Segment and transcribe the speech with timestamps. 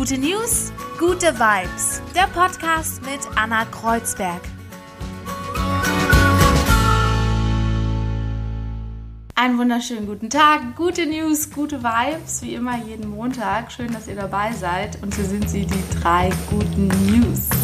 [0.00, 2.00] Gute News, gute Vibes.
[2.14, 4.40] Der Podcast mit Anna Kreuzberg.
[9.34, 13.70] Einen wunderschönen guten Tag, gute News, gute Vibes, wie immer jeden Montag.
[13.70, 15.02] Schön, dass ihr dabei seid.
[15.02, 17.59] Und hier sind sie, die drei guten News.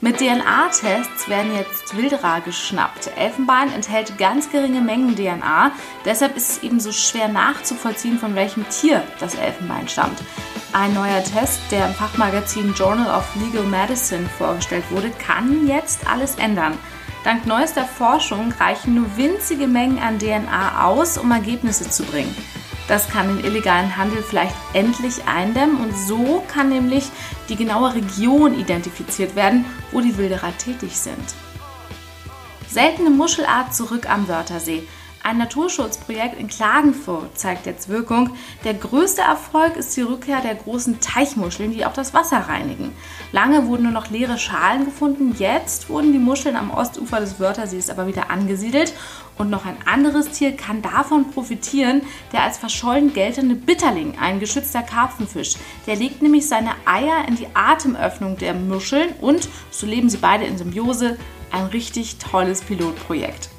[0.00, 3.10] Mit DNA-Tests werden jetzt Wilderer geschnappt.
[3.16, 5.72] Elfenbein enthält ganz geringe Mengen DNA,
[6.04, 10.22] deshalb ist es eben so schwer nachzuvollziehen, von welchem Tier das Elfenbein stammt.
[10.72, 16.36] Ein neuer Test, der im Fachmagazin Journal of Legal Medicine vorgestellt wurde, kann jetzt alles
[16.36, 16.78] ändern.
[17.24, 22.36] Dank neuester Forschung reichen nur winzige Mengen an DNA aus, um Ergebnisse zu bringen.
[22.88, 27.04] Das kann den illegalen Handel vielleicht endlich eindämmen und so kann nämlich
[27.50, 31.34] die genaue Region identifiziert werden, wo die Wilderer tätig sind.
[32.66, 34.88] Seltene Muschelart zurück am Wörthersee.
[35.28, 38.30] Ein Naturschutzprojekt in Klagenfurt zeigt jetzt Wirkung.
[38.64, 42.94] Der größte Erfolg ist die Rückkehr der großen Teichmuscheln, die auch das Wasser reinigen.
[43.30, 47.90] Lange wurden nur noch leere Schalen gefunden, jetzt wurden die Muscheln am Ostufer des Wörthersees
[47.90, 48.94] aber wieder angesiedelt
[49.36, 52.00] und noch ein anderes Tier kann davon profitieren,
[52.32, 55.56] der als verschollen geltende Bitterling, ein geschützter Karpfenfisch.
[55.86, 60.46] Der legt nämlich seine Eier in die Atemöffnung der Muscheln und, so leben sie beide
[60.46, 61.18] in Symbiose,
[61.52, 63.50] ein richtig tolles Pilotprojekt.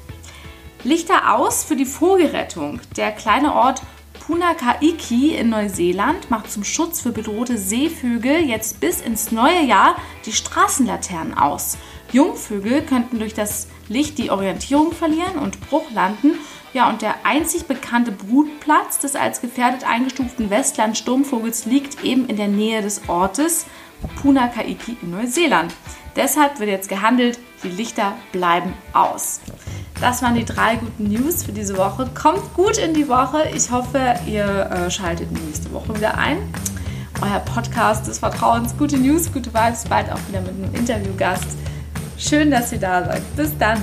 [0.82, 2.80] Lichter aus für die Vogelrettung.
[2.96, 3.82] Der kleine Ort
[4.26, 10.32] Punakaiki in Neuseeland macht zum Schutz für bedrohte Seevögel jetzt bis ins neue Jahr die
[10.32, 11.76] Straßenlaternen aus.
[12.12, 16.38] Jungvögel könnten durch das Licht die Orientierung verlieren und Bruch landen.
[16.72, 22.48] Ja, und der einzig bekannte Brutplatz des als gefährdet eingestuften Westland-Sturmvogels liegt eben in der
[22.48, 23.66] Nähe des Ortes
[24.22, 25.74] Punakaiki in Neuseeland.
[26.16, 29.40] Deshalb wird jetzt gehandelt, die Lichter bleiben aus.
[30.00, 32.08] Das waren die drei guten News für diese Woche.
[32.14, 33.48] Kommt gut in die Woche.
[33.54, 36.38] Ich hoffe, ihr äh, schaltet nächste Woche wieder ein.
[37.20, 38.74] Euer Podcast des Vertrauens.
[38.78, 39.84] Gute News, gute Vibes.
[39.84, 41.48] Bald auch wieder mit einem Interviewgast.
[42.16, 43.36] Schön, dass ihr da seid.
[43.36, 43.78] Bis dann.